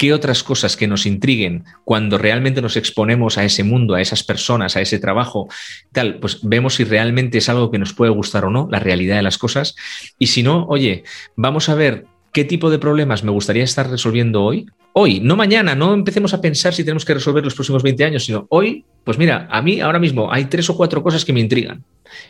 [0.00, 4.24] qué otras cosas que nos intriguen cuando realmente nos exponemos a ese mundo, a esas
[4.24, 5.48] personas, a ese trabajo,
[5.92, 9.16] tal, pues vemos si realmente es algo que nos puede gustar o no, la realidad
[9.16, 9.76] de las cosas.
[10.18, 11.04] Y si no, oye,
[11.36, 14.64] vamos a ver qué tipo de problemas me gustaría estar resolviendo hoy.
[14.94, 18.24] Hoy, no mañana, no empecemos a pensar si tenemos que resolver los próximos 20 años,
[18.24, 21.40] sino hoy, pues mira, a mí ahora mismo hay tres o cuatro cosas que me
[21.40, 21.84] intrigan.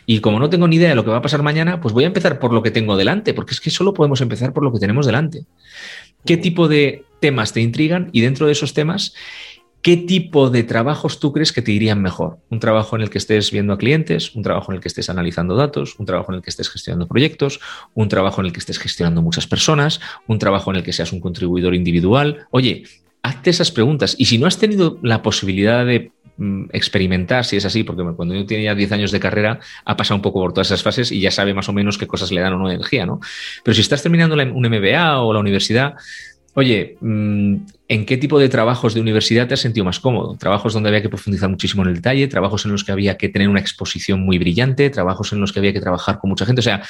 [0.06, 2.02] Y como no tengo ni idea de lo que va a pasar mañana, pues voy
[2.02, 4.72] a empezar por lo que tengo delante, porque es que solo podemos empezar por lo
[4.72, 5.44] que tenemos delante.
[6.26, 9.14] ¿Qué tipo de temas te intrigan y dentro de esos temas,
[9.82, 12.38] ¿qué tipo de trabajos tú crees que te irían mejor?
[12.50, 15.08] Un trabajo en el que estés viendo a clientes, un trabajo en el que estés
[15.08, 17.60] analizando datos, un trabajo en el que estés gestionando proyectos,
[17.94, 21.12] un trabajo en el que estés gestionando muchas personas, un trabajo en el que seas
[21.12, 22.46] un contribuidor individual.
[22.50, 22.84] Oye,
[23.22, 27.64] hazte esas preguntas y si no has tenido la posibilidad de mm, experimentar si es
[27.64, 30.68] así, porque cuando yo tenía 10 años de carrera ha pasado un poco por todas
[30.68, 33.06] esas fases y ya sabe más o menos qué cosas le dan o no energía,
[33.06, 33.20] ¿no?
[33.64, 35.94] Pero si estás terminando un MBA o la universidad,
[36.54, 37.56] Oye, mm,
[37.88, 40.36] ¿en qué tipo de trabajos de universidad te has sentido más cómodo?
[40.36, 43.28] Trabajos donde había que profundizar muchísimo en el detalle, trabajos en los que había que
[43.28, 46.60] tener una exposición muy brillante, trabajos en los que había que trabajar con mucha gente.
[46.60, 46.82] O sea,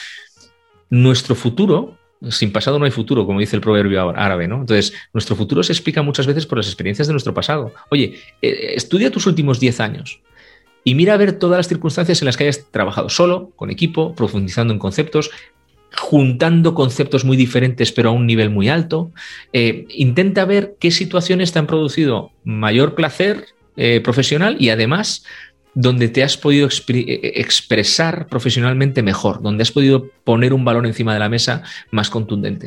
[0.89, 1.99] nuestro futuro,
[2.31, 4.61] sin pasado no hay futuro, como dice el proverbio árabe, ¿no?
[4.61, 7.73] Entonces, nuestro futuro se explica muchas veces por las experiencias de nuestro pasado.
[7.91, 10.21] Oye, eh, estudia tus últimos 10 años
[10.85, 14.15] y mira a ver todas las circunstancias en las que hayas trabajado solo, con equipo,
[14.15, 15.31] profundizando en conceptos,
[15.97, 19.11] juntando conceptos muy diferentes pero a un nivel muy alto.
[19.53, 25.25] Eh, intenta ver qué situaciones te han producido mayor placer eh, profesional y además
[25.75, 31.15] donde te has podido eh, expresar profesionalmente mejor, donde has podido poner un valor encima
[31.15, 32.67] de la mesa más contundente.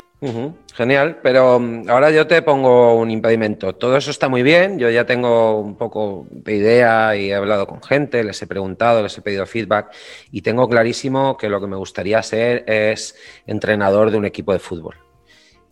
[0.74, 3.74] Genial, pero mm, ahora yo te pongo un impedimento.
[3.74, 7.66] Todo eso está muy bien, yo ya tengo un poco de idea y he hablado
[7.66, 9.94] con gente, les he preguntado, les he pedido feedback
[10.32, 14.58] y tengo clarísimo que lo que me gustaría ser es entrenador de un equipo de
[14.60, 15.03] fútbol.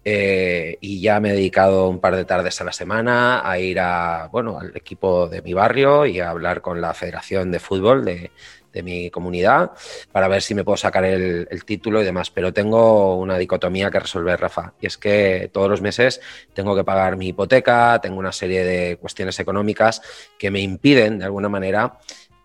[0.05, 3.79] Eh, y ya me he dedicado un par de tardes a la semana a ir
[3.79, 8.05] a, bueno, al equipo de mi barrio y a hablar con la Federación de Fútbol
[8.05, 8.33] de,
[8.73, 9.73] de mi comunidad
[10.11, 12.31] para ver si me puedo sacar el, título y demás.
[12.31, 16.21] Pero tengo una dicotomía que resolver, Rafa, y es que todos los meses
[16.55, 20.03] tengo que pagar mi hipoteca, tengo una serie de cuestiones económicas
[20.39, 21.99] que me impiden, de alguna manera,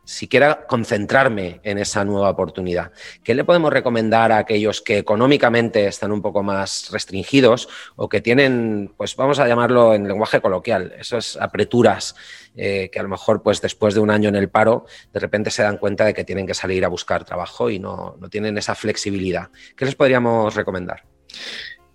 [0.08, 2.94] siquiera concentrarme en esa nueva oportunidad.
[3.24, 7.68] ¿Qué le podemos recomendar a aquellos que económicamente están un poco más restringidos
[7.98, 12.16] o que tienen, pues vamos a llamarlo en lenguaje coloquial, esas apreturas
[12.56, 15.52] eh, que a lo mejor pues después de un año en el paro de repente
[15.52, 18.58] se dan cuenta de que tienen que salir a buscar trabajo y no, no tienen
[18.58, 19.50] esa flexibilidad?
[19.76, 21.04] ¿Qué les podríamos recomendar?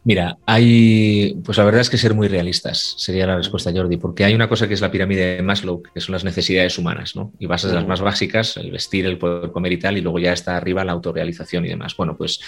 [0.05, 4.25] Mira, hay, pues la verdad es que ser muy realistas sería la respuesta, Jordi, porque
[4.25, 7.33] hay una cosa que es la pirámide de Maslow, que son las necesidades humanas, ¿no?
[7.39, 10.19] Y vas a las más básicas, el vestir, el poder comer y tal, y luego
[10.19, 11.97] ya está arriba la autorrealización y demás.
[11.97, 12.41] Bueno, pues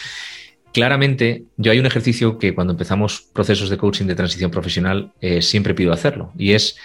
[0.73, 5.41] claramente yo hay un ejercicio que cuando empezamos procesos de coaching de transición profesional eh,
[5.41, 6.77] siempre pido hacerlo, y es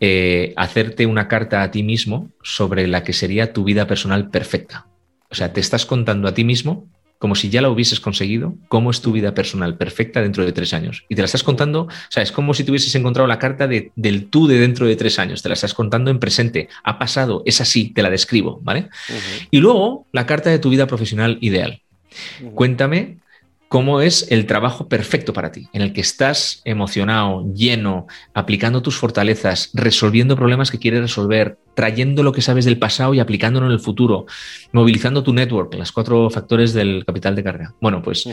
[0.00, 4.88] eh, hacerte una carta a ti mismo sobre la que sería tu vida personal perfecta.
[5.30, 6.86] O sea, te estás contando a ti mismo
[7.18, 10.72] como si ya la hubieses conseguido, cómo es tu vida personal perfecta dentro de tres
[10.72, 11.04] años.
[11.08, 13.66] Y te la estás contando, o sea, es como si te hubieses encontrado la carta
[13.66, 16.98] de, del tú de dentro de tres años, te la estás contando en presente, ha
[16.98, 18.88] pasado, es así, te la describo, ¿vale?
[19.50, 21.80] Y luego la carta de tu vida profesional ideal.
[22.54, 23.18] Cuéntame
[23.68, 28.96] cómo es el trabajo perfecto para ti, en el que estás emocionado, lleno, aplicando tus
[28.96, 33.72] fortalezas, resolviendo problemas que quieres resolver, trayendo lo que sabes del pasado y aplicándolo en
[33.72, 34.26] el futuro,
[34.72, 37.74] movilizando tu network, los cuatro factores del capital de carrera.
[37.80, 38.28] Bueno, pues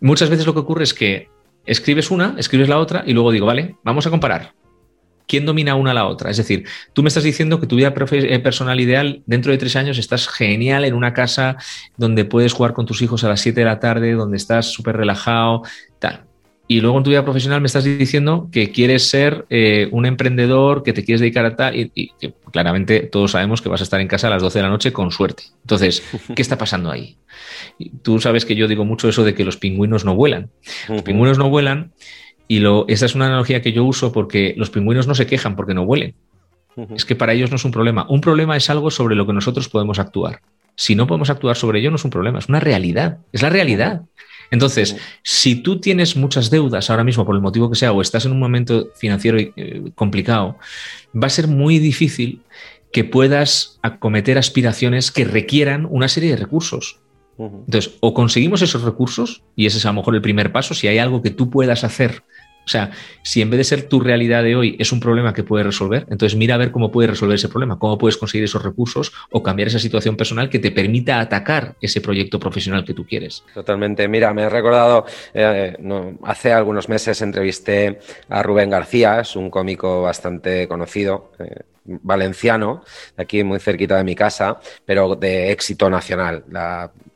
[0.00, 1.28] muchas veces lo que ocurre es que
[1.64, 4.52] escribes una, escribes la otra y luego digo, vale, vamos a comparar.
[5.26, 6.30] ¿Quién domina una a la otra?
[6.30, 9.76] Es decir, tú me estás diciendo que tu vida eh, personal ideal, dentro de tres
[9.76, 11.56] años, estás genial en una casa
[11.96, 14.96] donde puedes jugar con tus hijos a las 7 de la tarde, donde estás súper
[14.96, 15.62] relajado,
[15.98, 16.24] tal.
[16.68, 20.82] Y luego en tu vida profesional me estás diciendo que quieres ser eh, un emprendedor,
[20.82, 23.84] que te quieres dedicar a tal, y, y, que claramente todos sabemos que vas a
[23.84, 25.44] estar en casa a las 12 de la noche con suerte.
[25.60, 26.02] Entonces,
[26.34, 27.18] ¿qué está pasando ahí?
[28.02, 30.50] Tú sabes que yo digo mucho eso de que los pingüinos no vuelan.
[30.88, 31.92] Los pingüinos no vuelan
[32.48, 35.56] Y lo, esta es una analogía que yo uso porque los pingüinos no se quejan
[35.56, 36.14] porque no huelen.
[36.94, 38.06] Es que para ellos no es un problema.
[38.08, 40.42] Un problema es algo sobre lo que nosotros podemos actuar.
[40.74, 43.18] Si no podemos actuar sobre ello, no es un problema, es una realidad.
[43.32, 44.02] Es la realidad.
[44.50, 48.26] Entonces, si tú tienes muchas deudas ahora mismo, por el motivo que sea, o estás
[48.26, 50.58] en un momento financiero eh, complicado,
[51.14, 52.42] va a ser muy difícil
[52.92, 57.00] que puedas acometer aspiraciones que requieran una serie de recursos.
[57.38, 60.88] Entonces, o conseguimos esos recursos, y ese es a lo mejor el primer paso, si
[60.88, 62.22] hay algo que tú puedas hacer
[62.66, 62.90] o sea,
[63.22, 66.04] si en vez de ser tu realidad de hoy es un problema que puedes resolver,
[66.10, 69.40] entonces mira a ver cómo puedes resolver ese problema, cómo puedes conseguir esos recursos o
[69.40, 73.44] cambiar esa situación personal que te permita atacar ese proyecto profesional que tú quieres.
[73.54, 74.08] Totalmente.
[74.08, 75.76] Mira, me he recordado, eh,
[76.24, 81.30] hace algunos meses entrevisté a Rubén García, es un cómico bastante conocido.
[81.38, 82.82] Eh, valenciano,
[83.16, 86.42] aquí muy cerquita de mi casa, pero de éxito nacional.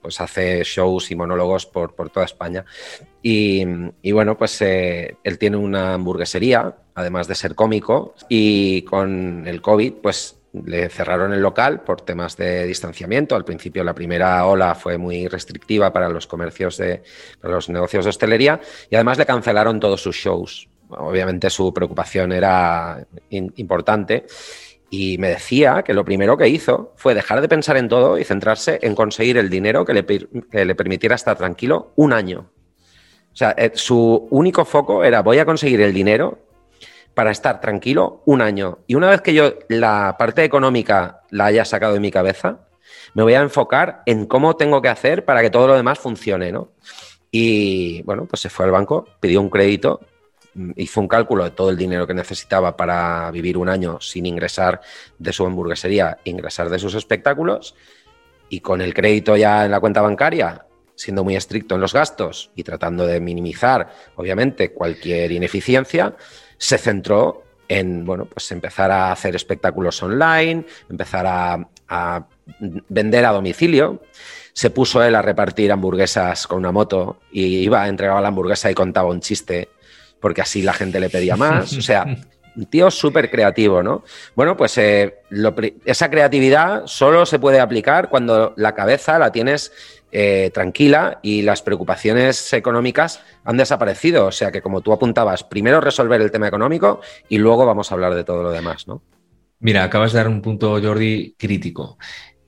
[0.00, 2.64] Pues hace shows y monólogos por, por toda España.
[3.22, 3.64] Y,
[4.12, 9.94] bueno, pues eh, él tiene una hamburguesería, además de ser cómico, y con el COVID,
[9.94, 13.36] pues le cerraron el local por temas de distanciamiento.
[13.36, 17.02] Al principio la primera ola fue muy restrictiva para los comercios de
[17.42, 20.68] los negocios de hostelería y además le cancelaron todos sus shows.
[20.88, 24.26] Obviamente su preocupación era importante
[24.90, 28.24] y me decía que lo primero que hizo fue dejar de pensar en todo y
[28.24, 32.50] centrarse en conseguir el dinero que le, que le permitiera estar tranquilo un año.
[33.33, 36.40] O sea, eh, su único foco era voy a conseguir el dinero
[37.14, 38.79] para estar tranquilo un año.
[38.88, 42.66] Y una vez que yo la parte económica la haya sacado de mi cabeza,
[43.14, 46.50] me voy a enfocar en cómo tengo que hacer para que todo lo demás funcione,
[46.50, 46.72] ¿no?
[47.31, 50.00] Y bueno, pues se fue al banco, pidió un crédito,
[50.76, 54.80] hizo un cálculo de todo el dinero que necesitaba para vivir un año sin ingresar
[55.18, 57.74] de su hamburguesería, ingresar de sus espectáculos,
[58.48, 60.66] y con el crédito ya en la cuenta bancaria
[61.00, 66.14] siendo muy estricto en los gastos y tratando de minimizar, obviamente, cualquier ineficiencia,
[66.58, 72.26] se centró en bueno, pues empezar a hacer espectáculos online, empezar a,
[72.88, 74.02] vender a domicilio.
[74.52, 78.74] Se puso él a repartir hamburguesas con una moto y iba, entregaba la hamburguesa y
[78.74, 79.70] contaba un chiste,
[80.20, 81.72] porque así la gente le pedía más.
[81.80, 82.04] O sea,
[82.56, 84.04] un tío súper creativo, ¿no?
[84.35, 85.20] Bueno, pues eh,
[85.85, 89.72] esa creatividad solo se puede aplicar cuando la cabeza la tienes
[90.12, 94.26] eh, tranquila y las preocupaciones económicas han desaparecido.
[94.26, 97.94] O sea que, como tú apuntabas, primero resolver el tema económico y luego vamos a
[97.94, 99.02] hablar de todo lo demás, ¿no?
[99.61, 101.98] Mira, acabas de dar un punto, Jordi, crítico.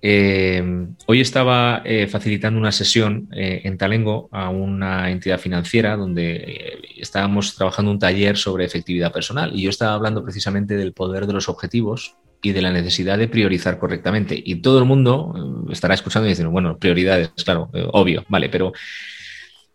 [0.02, 0.62] Eh,
[1.06, 7.92] hoy estaba eh, facilitando una sesión en Talengo a una entidad financiera donde estábamos trabajando
[7.92, 12.16] un taller sobre efectividad personal y yo estaba hablando precisamente del poder de los objetivos
[12.42, 14.40] y de la necesidad de priorizar correctamente.
[14.44, 18.48] Y todo el mundo eh, estará escuchando y diciendo, bueno, prioridades, claro, eh, obvio, vale,
[18.48, 18.72] pero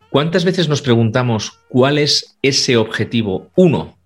[0.09, 3.49] ¿cuántas veces nos preguntamos cuál es ese objetivo?
[3.55, 3.96] Uno,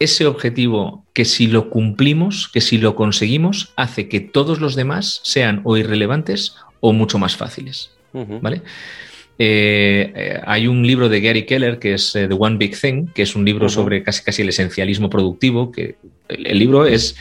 [0.00, 5.20] ese objetivo que si lo cumplimos, que si lo conseguimos, hace que todos los demás
[5.22, 7.90] sean o irrelevantes o mucho más fáciles.
[8.12, 8.62] ¿Vale?
[9.38, 13.36] Eh, hay un libro de Gary Keller que es The One Big Thing, que es
[13.36, 15.96] un libro sobre casi, casi el esencialismo productivo, que
[16.28, 17.16] el libro es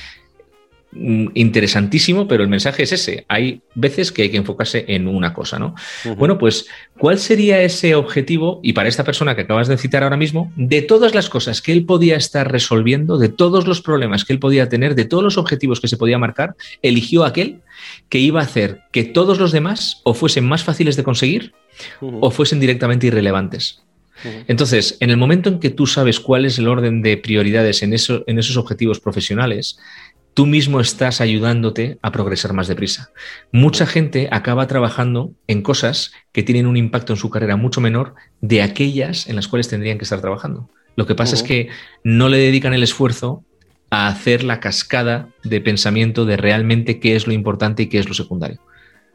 [0.91, 3.25] interesantísimo, pero el mensaje es ese.
[3.28, 5.75] Hay veces que hay que enfocarse en una cosa, ¿no?
[6.17, 8.60] Bueno, pues, ¿cuál sería ese objetivo?
[8.63, 11.71] Y para esta persona que acabas de citar ahora mismo, de todas las cosas que
[11.71, 15.38] él podía estar resolviendo, de todos los problemas que él podía tener, de todos los
[15.38, 17.62] objetivos que se podía marcar, eligió aquel
[18.10, 21.54] que iba a hacer que todos los demás o fuesen más fáciles de conseguir
[22.02, 23.84] o fuesen directamente irrelevantes.
[24.47, 27.93] Entonces, en el momento en que tú sabes cuál es el orden de prioridades en,
[27.93, 29.80] eso, en esos objetivos profesionales,
[30.33, 33.11] tú mismo estás ayudándote a progresar más deprisa.
[33.51, 38.15] Mucha gente acaba trabajando en cosas que tienen un impacto en su carrera mucho menor
[38.41, 40.69] de aquellas en las cuales tendrían que estar trabajando.
[40.95, 41.69] Lo que pasa es que
[42.03, 43.43] no le dedican el esfuerzo
[43.89, 48.07] a hacer la cascada de pensamiento de realmente qué es lo importante y qué es
[48.07, 48.59] lo secundario.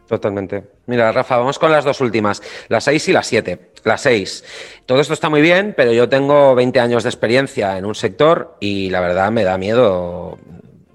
[0.09, 0.65] Totalmente.
[0.87, 3.71] Mira, Rafa, vamos con las dos últimas, las seis y las siete.
[3.85, 4.45] Las seis.
[4.85, 8.57] Todo esto está muy bien, pero yo tengo 20 años de experiencia en un sector
[8.61, 10.39] y la verdad me da miedo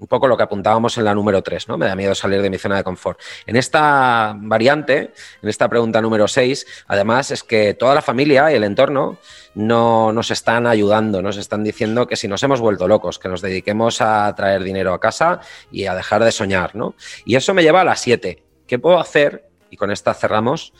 [0.00, 1.76] un poco lo que apuntábamos en la número 3, ¿no?
[1.76, 3.20] Me da miedo salir de mi zona de confort.
[3.46, 8.54] En esta variante, en esta pregunta número 6, además es que toda la familia y
[8.54, 9.18] el entorno
[9.54, 13.42] no nos están ayudando, nos están diciendo que si nos hemos vuelto locos, que nos
[13.42, 16.94] dediquemos a traer dinero a casa y a dejar de soñar, ¿no?
[17.26, 18.42] Y eso me lleva a las 7.
[18.66, 19.50] ¿Qué puedo hacer?
[19.68, 20.72] Y con esta cerramos.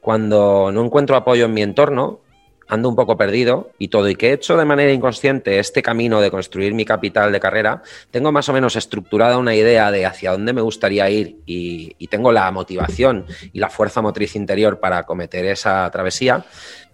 [0.00, 2.23] Cuando no encuentro apoyo en mi entorno,
[2.68, 6.20] ando un poco perdido y todo, y que he hecho de manera inconsciente este camino
[6.20, 10.32] de construir mi capital de carrera, tengo más o menos estructurada una idea de hacia
[10.32, 15.44] dónde me gustaría ir y, tengo la motivación y la fuerza motriz interior para cometer
[15.46, 16.44] esa travesía,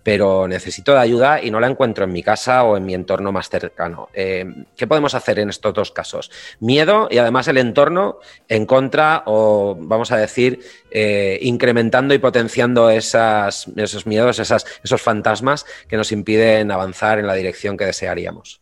[0.03, 3.33] pero necesito de ayuda y no la encuentro en mi casa o en mi entorno
[3.33, 4.09] más cercano.
[4.15, 6.31] Eh, ¿Qué podemos hacer en estos dos casos?
[6.61, 10.61] Miedo y además el entorno en contra o, vamos a decir,
[10.91, 17.27] eh, incrementando y potenciando esas, esos miedos, esas, esos fantasmas que nos impiden avanzar en
[17.27, 18.61] la dirección que desearíamos.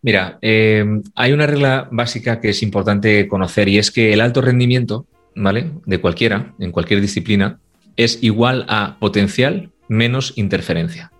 [0.00, 0.84] Mira, eh,
[1.16, 5.72] hay una regla básica que es importante conocer y es que el alto rendimiento, ¿vale?
[5.86, 7.58] De cualquiera, en cualquier disciplina,
[7.96, 11.12] es igual a potencial menos interferencia,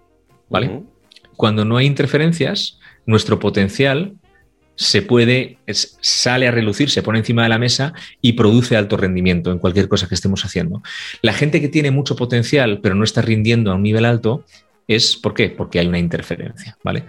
[0.48, 0.82] ¿vale?
[1.36, 4.14] Cuando no hay interferencias, nuestro potencial
[4.74, 9.50] se puede, sale a relucir, se pone encima de la mesa y produce alto rendimiento
[9.50, 10.82] en cualquier cosa que estemos haciendo.
[11.20, 14.44] La gente que tiene mucho potencial pero no está rindiendo a un nivel alto
[14.86, 15.50] es, ¿por qué?
[15.50, 17.04] Porque hay una interferencia, ¿vale?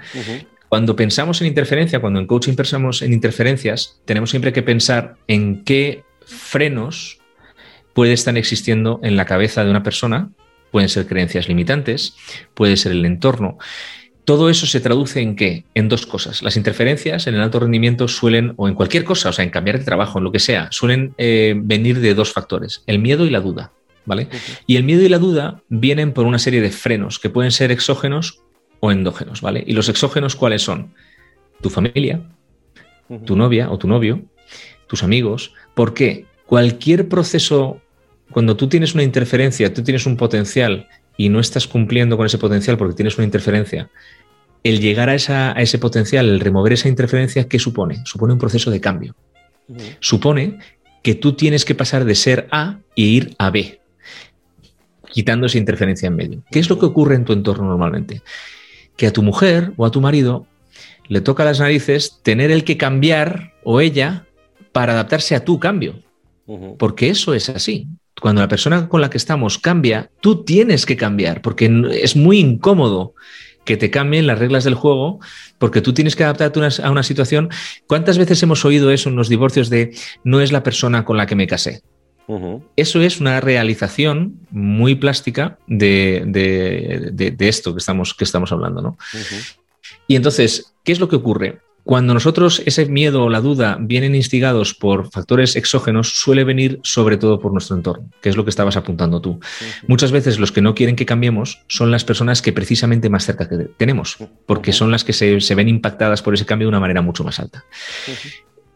[0.67, 5.63] Cuando pensamos en interferencia, cuando en coaching pensamos en interferencias, tenemos siempre que pensar en
[5.63, 7.19] qué frenos
[7.93, 10.29] puede estar existiendo en la cabeza de una persona.
[10.71, 12.15] Pueden ser creencias limitantes,
[12.53, 13.57] puede ser el entorno.
[14.25, 15.65] Todo eso se traduce en qué?
[15.73, 16.43] En dos cosas.
[16.43, 19.79] Las interferencias en el alto rendimiento suelen, o en cualquier cosa, o sea, en cambiar
[19.79, 23.29] de trabajo, en lo que sea, suelen eh, venir de dos factores, el miedo y
[23.29, 23.71] la duda.
[24.05, 24.27] ¿Vale?
[24.65, 27.71] Y el miedo y la duda vienen por una serie de frenos que pueden ser
[27.71, 28.41] exógenos
[28.79, 29.63] o endógenos, ¿vale?
[29.67, 30.93] Y los exógenos, ¿cuáles son?
[31.61, 32.21] Tu familia,
[33.25, 34.23] tu novia o tu novio,
[34.87, 35.53] tus amigos.
[35.75, 36.25] ¿Por qué?
[36.45, 37.81] Cualquier proceso,
[38.31, 40.87] cuando tú tienes una interferencia, tú tienes un potencial
[41.17, 43.89] y no estás cumpliendo con ese potencial porque tienes una interferencia,
[44.63, 48.01] el llegar a, ese potencial, el remover esa interferencia, ¿qué supone?
[48.05, 49.15] Supone un proceso de cambio.
[49.99, 50.59] Supone
[51.01, 53.79] que tú tienes que pasar de ser A e ir a B,
[55.11, 56.43] quitando esa interferencia en medio.
[56.51, 58.21] ¿Qué es lo que ocurre en tu entorno normalmente?
[58.99, 60.45] que a tu mujer o a tu marido
[61.07, 64.27] le toca las narices tener el que cambiar o ella
[64.73, 66.03] para adaptarse a tu cambio.
[66.77, 67.87] Porque eso es así.
[68.19, 72.39] Cuando la persona con la que estamos cambia, tú tienes que cambiar, porque es muy
[72.39, 73.13] incómodo
[73.65, 75.19] que te cambien las reglas del juego,
[75.57, 77.49] porque tú tienes que adaptarte a una situación.
[77.87, 81.25] ¿Cuántas veces hemos oído eso en los divorcios de no es la persona con la
[81.25, 81.83] que me casé?
[82.75, 88.81] Eso es una realización muy plástica de, esto que estamos, que estamos hablando.
[88.81, 88.97] ¿no?
[90.07, 91.59] Y entonces, ¿qué es lo que ocurre?
[91.83, 97.17] Cuando nosotros ese miedo o la duda vienen instigados por factores exógenos, suele venir sobre
[97.17, 99.39] todo por nuestro entorno, que es lo que estabas apuntando tú.
[99.87, 103.49] Muchas veces los que no quieren que cambiemos son las personas que precisamente más cerca
[103.77, 107.01] tenemos, porque son las que se, se, ven impactadas por ese cambio de una manera
[107.01, 107.63] mucho más alta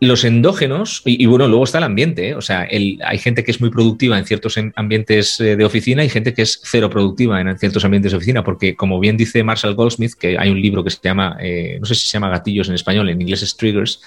[0.07, 2.35] los endógenos, y, bueno, luego está el ambiente, ¿eh?
[2.35, 6.09] o sea, hay gente que es muy productiva en ciertos ambientes eh, de oficina y
[6.09, 9.75] gente que es cero productiva en ciertos ambientes de oficina, porque como bien dice Marshall
[9.75, 12.69] Goldsmith, que hay un libro que se llama, eh, no sé si se llama Gatillos
[12.69, 14.01] en español, en inglés es Triggers,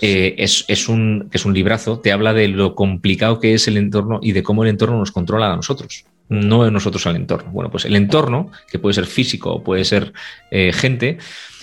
[0.00, 4.20] es, un, que es un librazo, te habla de lo complicado que es el entorno
[4.22, 7.50] y de cómo el entorno nos controla a nosotros no nosotros al entorno.
[7.52, 10.12] Bueno, pues el entorno, que puede ser físico o puede ser
[10.50, 11.16] gente,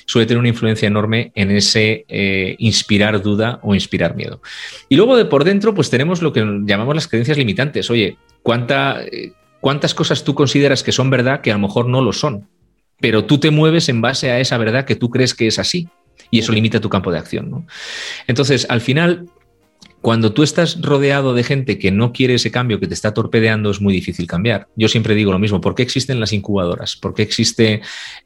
[0.05, 4.41] suele tener una influencia enorme en ese eh, inspirar duda o inspirar miedo.
[4.87, 7.89] Y luego de por dentro, pues tenemos lo que llamamos las creencias limitantes.
[7.89, 12.01] Oye, ¿cuánta, eh, ¿cuántas cosas tú consideras que son verdad que a lo mejor no
[12.01, 12.47] lo son?
[12.99, 15.89] Pero tú te mueves en base a esa verdad que tú crees que es así.
[16.31, 17.67] Y eso limita tu campo de acción.
[18.25, 19.29] Entonces, al final,
[20.05, 23.71] cuando tú estás rodeado de gente que no quiere ese cambio, que te está torpedeando,
[23.71, 24.67] es muy difícil cambiar.
[24.75, 26.95] Yo siempre digo lo mismo, ¿por qué existen las incubadoras?
[26.95, 27.81] ¿Por qué existe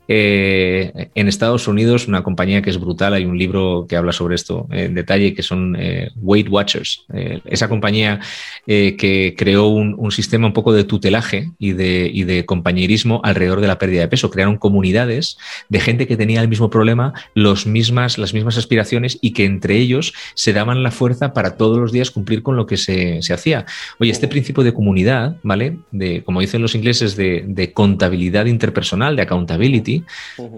[0.10, 3.14] eh, en Estados Unidos una compañía que es brutal?
[3.14, 7.06] Hay un libro que habla sobre esto en detalle, que son eh, Weight Watchers.
[7.14, 8.20] Eh, esa compañía
[8.66, 13.68] que creó un, sistema un poco de tutelaje y de, y de compañerismo alrededor de
[13.68, 14.30] la pérdida de peso.
[14.30, 15.38] Crearon comunidades
[15.70, 19.78] de gente que tenía el mismo problema, los mismas, las mismas aspiraciones y que entre
[19.78, 23.20] ellos se daban la fuerza para todo todos los días cumplir con lo que se,
[23.32, 23.66] hacía.
[24.00, 25.78] Oye, este principio de comunidad, ¿vale?
[25.92, 30.04] De, como dicen los ingleses, de, contabilidad interpersonal, de accountability,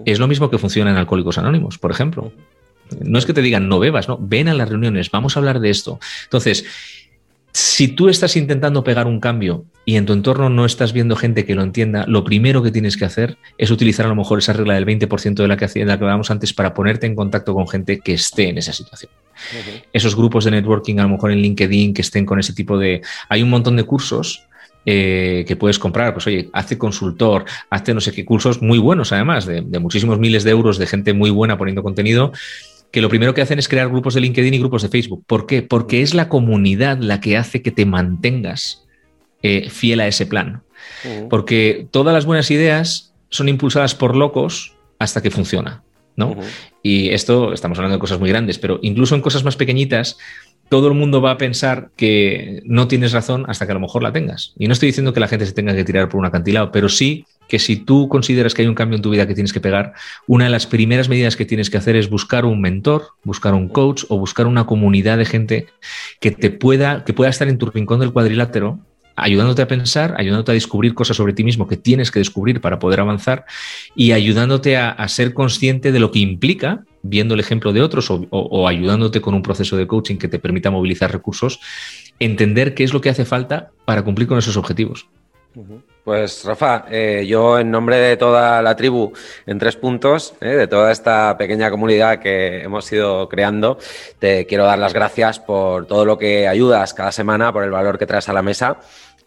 [0.06, 2.32] es lo mismo que funciona en Alcohólicos Anónimos, por ejemplo.
[3.00, 5.60] No es que te digan no bebas, no, ven a las reuniones, vamos a hablar
[5.60, 6.00] de esto.
[6.24, 6.64] Entonces,
[7.52, 11.44] si tú estás intentando pegar un cambio y en tu entorno no estás viendo gente
[11.44, 14.52] que lo entienda, lo primero que tienes que hacer es utilizar a lo mejor esa
[14.52, 17.52] regla del 20% de la que, de la que hablábamos antes para ponerte en contacto
[17.54, 19.12] con gente que esté en esa situación.
[19.92, 23.02] Esos grupos de networking, a lo mejor en LinkedIn, que estén con ese tipo de...
[23.28, 24.46] Hay un montón de cursos
[24.86, 26.14] eh, que puedes comprar.
[26.14, 30.18] Pues oye, hace consultor, hace no sé qué cursos muy buenos además, de, de muchísimos
[30.18, 32.32] miles de euros de gente muy buena poniendo contenido
[32.92, 35.24] que lo primero que hacen es crear grupos de LinkedIn y grupos de Facebook.
[35.26, 35.62] ¿Por qué?
[35.62, 38.84] Porque es la comunidad la que hace que te mantengas
[39.42, 40.62] eh, fiel a ese plan.
[41.30, 45.82] Porque todas las buenas ideas son impulsadas por locos hasta que funciona.
[46.16, 46.36] ¿no?
[46.82, 50.18] Y esto, estamos hablando de cosas muy grandes, pero incluso en cosas más pequeñitas,
[50.72, 54.02] todo el mundo va a pensar que no tienes razón hasta que a lo mejor
[54.02, 54.54] la tengas.
[54.56, 56.88] Y no estoy diciendo que la gente se tenga que tirar por un acantilado, pero
[56.88, 59.60] sí que si tú consideras que hay un cambio en tu vida que tienes que
[59.60, 59.92] pegar,
[60.26, 63.68] una de las primeras medidas que tienes que hacer es buscar un mentor, buscar un
[63.68, 65.66] coach o buscar una comunidad de gente
[66.20, 68.80] que te pueda, que pueda estar en tu rincón del cuadrilátero
[69.16, 72.78] ayudándote a pensar, ayudándote a descubrir cosas sobre ti mismo que tienes que descubrir para
[72.78, 73.44] poder avanzar
[73.94, 78.68] y ayudándote a, ser consciente de lo que implica, viendo el ejemplo de otros o,
[78.68, 81.60] ayudándote con un proceso de coaching que te permita movilizar recursos,
[82.18, 85.06] entender qué es lo que hace falta para cumplir con esos objetivos.
[86.04, 89.12] Pues Rafa, eh, yo en nombre de toda la tribu
[89.46, 93.78] en tres puntos, eh, de toda esta pequeña comunidad que hemos ido creando,
[94.18, 98.00] te quiero dar las gracias por todo lo que ayudas cada semana, por el valor
[98.00, 98.78] que traes a la mesa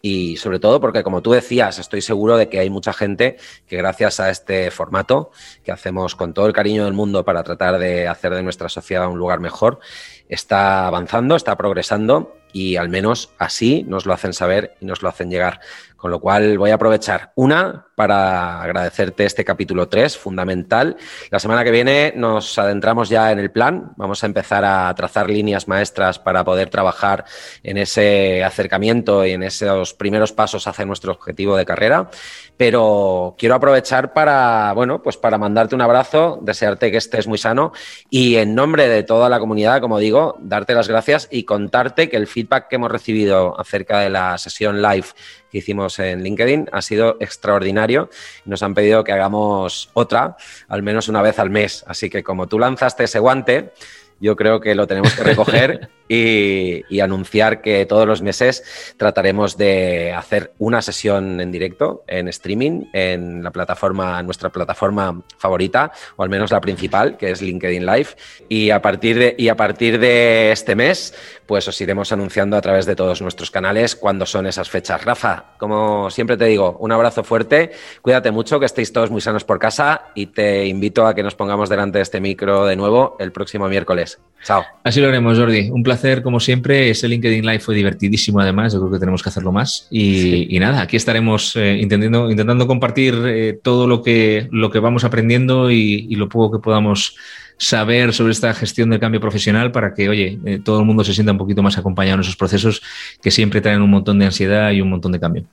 [0.02, 3.76] y sobre todo porque, como tú decías, estoy seguro de que hay mucha gente que
[3.76, 5.30] gracias a este formato
[5.64, 9.08] que hacemos con todo el cariño del mundo para tratar de hacer de nuestra sociedad
[9.08, 9.80] un lugar mejor,
[10.28, 15.10] está avanzando, está progresando y al menos así nos lo hacen saber y nos lo
[15.10, 15.60] hacen llegar.
[15.96, 20.96] Con lo cual voy a aprovechar una para agradecerte este capítulo 3, fundamental.
[21.30, 23.92] La semana que viene nos adentramos ya en el plan.
[23.96, 27.24] Vamos a empezar a trazar líneas maestras para poder trabajar
[27.62, 32.10] en ese acercamiento y en esos primeros pasos hacia nuestro objetivo de carrera.
[32.56, 37.72] Pero quiero aprovechar para, bueno, pues para mandarte un abrazo, desearte que estés muy sano
[38.10, 42.16] y en nombre de toda la comunidad, como digo, darte las gracias y contarte que
[42.16, 45.06] el feedback que hemos recibido acerca de la sesión live
[45.50, 48.10] que hicimos en LinkedIn ha sido extraordinario.
[48.44, 50.36] Nos han pedido que hagamos otra,
[50.68, 51.84] al menos una vez al mes.
[51.86, 53.72] Así que como tú lanzaste ese guante,
[54.20, 60.12] yo creo que lo tenemos que recoger y, anunciar que todos los meses trataremos de
[60.12, 66.28] hacer una sesión en directo, en streaming, en la plataforma, nuestra plataforma favorita, o al
[66.28, 68.08] menos la principal, que es LinkedIn Live.
[68.48, 71.14] Y a partir de, y a partir de este mes,
[71.46, 75.04] pues os iremos anunciando a través de todos nuestros canales cuándo son esas fechas.
[75.04, 77.70] Rafa, como siempre te digo, un abrazo fuerte,
[78.02, 81.34] cuídate mucho, que estéis todos muy sanos por casa y te invito a que nos
[81.34, 84.18] pongamos delante de este micro de nuevo el próximo miércoles.
[84.42, 84.64] Chao.
[84.84, 85.70] Así lo haremos, Jordi.
[85.70, 86.90] Un placer, como siempre.
[86.90, 88.72] Ese LinkedIn Live fue divertidísimo, además.
[88.72, 89.86] Yo creo que tenemos que hacerlo más.
[89.90, 95.04] Y, nada, aquí estaremos eh, intentando, intentando compartir eh, todo lo que, lo que vamos
[95.04, 97.16] aprendiendo y, lo poco que podamos
[97.58, 101.12] saber sobre esta gestión del cambio profesional para que, oye, eh, todo el mundo se
[101.12, 102.82] sienta un poquito más acompañado en esos procesos
[103.22, 105.44] que siempre traen un montón de ansiedad y un montón de cambio.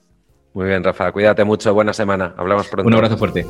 [0.54, 1.12] Muy bien, Rafa.
[1.12, 1.74] Cuídate mucho.
[1.74, 2.34] Buena semana.
[2.38, 2.88] Hablamos pronto.
[2.88, 3.46] Un abrazo fuerte.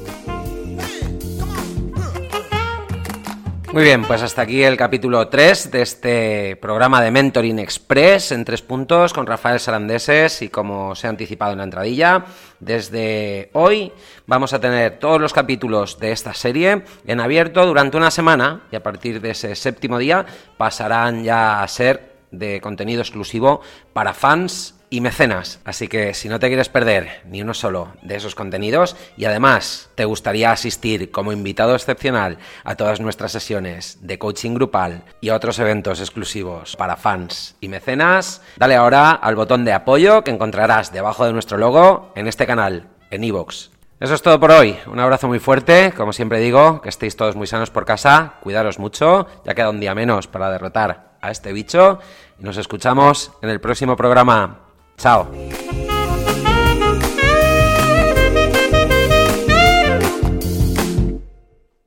[3.73, 8.45] Muy bien, pues hasta aquí el capítulo 3 de este programa de Mentoring Express en
[8.45, 12.23] tres puntos con Rafael Sarandeses y como se ha anticipado en la entradilla,
[12.59, 13.91] desde hoy
[14.27, 18.75] vamos a tener todos los capítulos de esta serie en abierto durante una semana y
[18.75, 20.23] a partir de ese séptimo día
[20.55, 23.61] pasarán ya a ser de contenido exclusivo
[23.91, 25.59] para fans y mecenas.
[25.65, 29.89] Así que si no te quieres perder ni uno solo de esos contenidos y además
[29.95, 35.35] te gustaría asistir como invitado excepcional a todas nuestras sesiones de coaching grupal y a
[35.35, 40.93] otros eventos exclusivos para fans y mecenas, dale ahora al botón de apoyo que encontrarás
[40.93, 43.69] debajo de nuestro logo en este canal, en iVoox.
[43.99, 44.77] Eso es todo por hoy.
[44.85, 45.91] Un abrazo muy fuerte.
[45.97, 48.33] Como siempre digo, que estéis todos muy sanos por casa.
[48.41, 49.27] Cuidaros mucho.
[49.45, 51.99] Ya queda un día menos para derrotar a este bicho.
[52.37, 54.62] Y nos escuchamos en el próximo programa.
[54.97, 55.92] Chao.